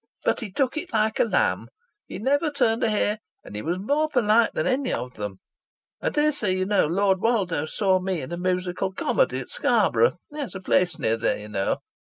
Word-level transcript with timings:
But 0.23 0.39
he 0.39 0.49
took 0.51 0.77
it 0.77 0.91
like 0.91 1.19
a 1.19 1.25
lamb. 1.25 1.67
He 2.07 2.17
never 2.17 2.49
turned 2.49 2.83
a 2.83 2.89
hair, 2.89 3.19
and 3.43 3.55
he 3.55 3.61
was 3.61 3.77
more 3.77 4.09
polite 4.09 4.49
than 4.55 4.65
any 4.65 4.91
of 4.91 5.13
them. 5.13 5.37
I 6.01 6.09
daresay 6.09 6.55
you 6.55 6.65
know 6.65 6.87
Lord 6.87 7.19
Woldo 7.21 7.67
saw 7.67 7.99
me 7.99 8.19
in 8.21 8.31
a 8.31 8.37
musical 8.37 8.91
comedy 8.91 9.39
at 9.41 9.49
Scarborough 9.49 10.17
he 10.31 10.39
has 10.39 10.55
a 10.55 10.59
place 10.59 10.97
near 10.97 11.17
there, 11.17 11.37
ye 11.37 11.47
know. 11.49 11.77